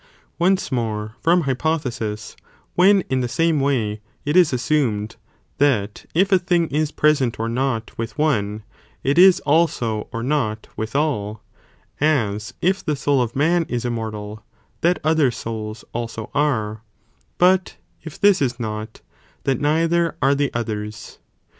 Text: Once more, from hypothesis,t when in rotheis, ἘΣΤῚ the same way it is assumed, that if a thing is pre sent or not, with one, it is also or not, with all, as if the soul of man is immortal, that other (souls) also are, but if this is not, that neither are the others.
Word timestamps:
Once 0.39 0.71
more, 0.71 1.13
from 1.21 1.41
hypothesis,t 1.41 2.35
when 2.73 3.01
in 3.01 3.19
rotheis, 3.21 3.21
ἘΣΤῚ 3.21 3.21
the 3.21 3.27
same 3.29 3.59
way 3.59 4.01
it 4.25 4.35
is 4.35 4.51
assumed, 4.51 5.15
that 5.59 6.05
if 6.15 6.31
a 6.31 6.39
thing 6.39 6.67
is 6.69 6.89
pre 6.91 7.13
sent 7.13 7.39
or 7.39 7.47
not, 7.47 7.95
with 7.99 8.17
one, 8.17 8.63
it 9.03 9.19
is 9.19 9.41
also 9.41 10.07
or 10.11 10.23
not, 10.23 10.67
with 10.75 10.95
all, 10.95 11.43
as 11.99 12.51
if 12.63 12.83
the 12.83 12.95
soul 12.95 13.21
of 13.21 13.35
man 13.35 13.63
is 13.69 13.85
immortal, 13.85 14.43
that 14.81 14.97
other 15.03 15.29
(souls) 15.29 15.85
also 15.93 16.31
are, 16.33 16.81
but 17.37 17.75
if 18.03 18.19
this 18.19 18.41
is 18.41 18.59
not, 18.59 19.01
that 19.43 19.59
neither 19.61 20.17
are 20.19 20.33
the 20.33 20.49
others. 20.51 21.19